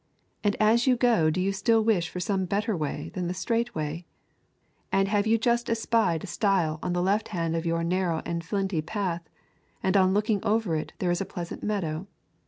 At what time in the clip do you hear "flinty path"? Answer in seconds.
8.43-9.21